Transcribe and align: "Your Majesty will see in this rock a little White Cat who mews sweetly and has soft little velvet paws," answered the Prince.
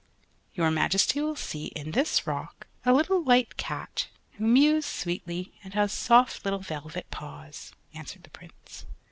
"Your 0.55 0.71
Majesty 0.71 1.21
will 1.21 1.35
see 1.35 1.65
in 1.65 1.91
this 1.91 2.25
rock 2.25 2.65
a 2.87 2.91
little 2.91 3.21
White 3.23 3.55
Cat 3.55 4.07
who 4.31 4.47
mews 4.47 4.83
sweetly 4.83 5.53
and 5.63 5.75
has 5.75 5.91
soft 5.93 6.43
little 6.43 6.57
velvet 6.59 7.11
paws," 7.11 7.71
answered 7.93 8.23
the 8.23 8.31
Prince. 8.31 8.87